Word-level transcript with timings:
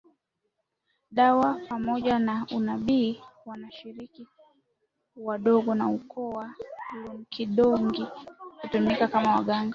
Dawa 1.11 1.61
Pamoja 1.69 2.19
na 2.19 2.47
unabii 2.55 3.21
washiriki 3.45 4.27
wadogo 5.15 5.71
wa 5.71 5.87
ukoo 5.87 6.29
wa 6.29 6.53
Loonkidongi 7.05 8.05
hutumika 8.61 9.07
kama 9.07 9.35
waganga 9.35 9.69